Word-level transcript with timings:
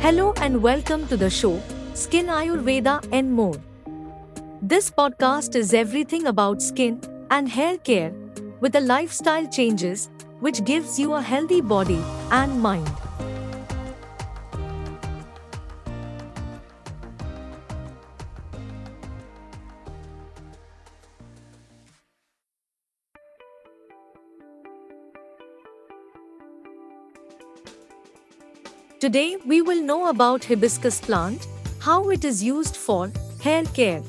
Hello 0.00 0.32
and 0.36 0.62
welcome 0.62 1.08
to 1.08 1.16
the 1.16 1.28
show, 1.28 1.60
Skin 1.92 2.26
Ayurveda 2.26 3.04
and 3.10 3.32
More. 3.32 3.56
This 4.62 4.92
podcast 4.92 5.56
is 5.56 5.74
everything 5.74 6.28
about 6.28 6.62
skin 6.62 7.00
and 7.32 7.48
hair 7.48 7.78
care 7.78 8.12
with 8.60 8.72
the 8.74 8.80
lifestyle 8.80 9.48
changes 9.48 10.08
which 10.38 10.64
gives 10.64 11.00
you 11.00 11.14
a 11.14 11.20
healthy 11.20 11.60
body 11.60 12.00
and 12.30 12.62
mind. 12.62 13.07
Today 29.00 29.36
we 29.46 29.62
will 29.62 29.80
know 29.80 30.08
about 30.08 30.44
hibiscus 30.44 31.00
plant, 31.00 31.46
how 31.78 32.10
it 32.10 32.24
is 32.24 32.42
used 32.42 32.76
for 32.76 33.12
hair 33.40 33.62
care. 33.66 34.02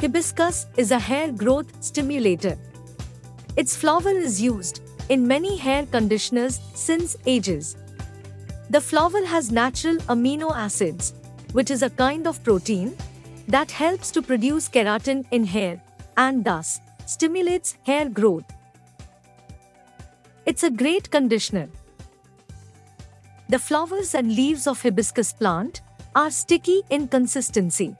Hibiscus 0.00 0.64
is 0.78 0.92
a 0.92 0.98
hair 0.98 1.30
growth 1.30 1.84
stimulator. 1.84 2.56
Its 3.56 3.76
flower 3.76 4.08
is 4.08 4.40
used 4.40 4.80
in 5.10 5.28
many 5.28 5.58
hair 5.58 5.84
conditioners 5.84 6.58
since 6.74 7.16
ages. 7.26 7.76
The 8.70 8.80
flower 8.80 9.26
has 9.26 9.52
natural 9.52 9.96
amino 10.08 10.56
acids, 10.56 11.12
which 11.52 11.70
is 11.70 11.82
a 11.82 11.90
kind 11.90 12.26
of 12.26 12.42
protein 12.42 12.96
that 13.48 13.70
helps 13.70 14.10
to 14.12 14.22
produce 14.22 14.70
keratin 14.70 15.26
in 15.32 15.44
hair 15.44 15.82
and 16.16 16.42
thus 16.42 16.80
stimulates 17.06 17.76
hair 17.84 18.08
growth. 18.08 18.44
It's 20.46 20.62
a 20.62 20.70
great 20.70 21.10
conditioner. 21.10 21.68
The 23.48 23.58
flowers 23.58 24.14
and 24.14 24.34
leaves 24.34 24.66
of 24.66 24.82
hibiscus 24.82 25.32
plant 25.32 25.82
are 26.14 26.30
sticky 26.30 26.82
in 26.90 27.08
consistency, 27.08 27.94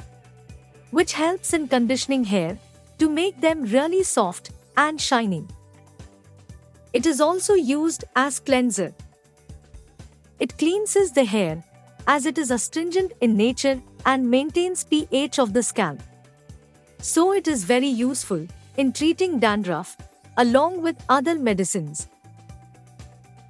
which 0.91 1.13
helps 1.13 1.53
in 1.53 1.69
conditioning 1.69 2.25
hair 2.25 2.59
to 2.99 3.09
make 3.09 3.41
them 3.41 3.63
really 3.63 4.03
soft 4.03 4.51
and 4.77 5.01
shining. 5.01 5.49
It 6.93 7.07
is 7.07 7.21
also 7.21 7.55
used 7.55 8.05
as 8.17 8.39
cleanser. 8.39 8.93
It 10.39 10.59
cleanses 10.59 11.13
the 11.13 11.25
hair 11.25 11.63
as 12.07 12.27
it 12.27 12.39
is 12.39 12.51
astringent 12.51 13.13
in 13.21 13.37
nature 13.37 13.81
and 14.05 14.31
maintains 14.31 14.85
pH 14.85 15.39
of 15.39 15.53
the 15.53 15.63
scalp. 15.63 16.01
So 16.99 17.33
it 17.33 17.49
is 17.49 17.65
very 17.65 17.89
useful 17.89 18.47
in 18.77 18.93
treating 18.93 19.39
dandruff, 19.39 19.97
along 20.37 20.83
with 20.83 20.97
other 21.09 21.35
medicines. 21.35 22.09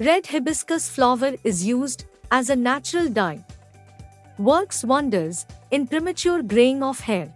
Red 0.01 0.27
hibiscus 0.27 0.89
flower 0.89 1.35
is 1.45 1.65
used 1.65 2.05
as 2.31 2.51
a 2.51 2.57
natural 2.57 3.09
dye. 3.09 3.45
Works 4.39 4.83
wonders 4.85 5.47
in 5.71 5.87
premature 5.87 6.43
graying 6.43 6.83
of 6.83 7.01
hair. 7.01 7.33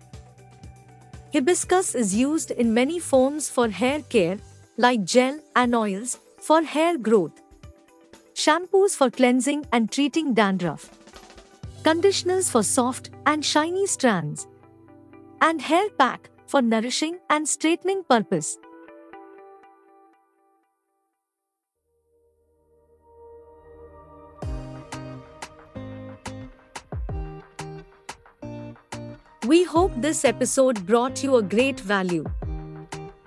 Hibiscus 1.33 1.95
is 1.95 2.15
used 2.15 2.51
in 2.51 2.73
many 2.73 2.99
forms 2.99 3.49
for 3.49 3.69
hair 3.69 4.01
care, 4.01 4.39
like 4.77 5.05
gel 5.05 5.39
and 5.55 5.75
oils 5.75 6.19
for 6.41 6.63
hair 6.63 6.97
growth, 6.99 7.43
shampoos 8.35 8.97
for 8.97 9.11
cleansing 9.11 9.67
and 9.73 9.91
treating 9.91 10.35
dandruff, 10.35 10.91
conditioners 11.83 12.51
for 12.51 12.63
soft 12.63 13.11
and 13.27 13.45
shiny 13.45 13.87
strands, 13.87 14.47
and 15.41 15.61
hair 15.61 15.89
pack 15.99 16.31
for 16.47 16.63
nourishing 16.63 17.19
and 17.31 17.49
straightening 17.49 18.05
purpose. 18.05 18.59
We 29.47 29.63
hope 29.63 29.93
this 29.97 30.25
episode 30.25 30.85
brought 30.87 31.23
you 31.23 31.37
a 31.37 31.43
great 31.43 31.79
value. 31.79 32.25